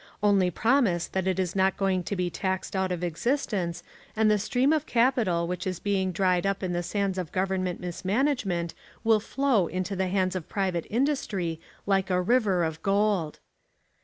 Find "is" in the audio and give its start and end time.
1.37-1.55, 5.67-5.79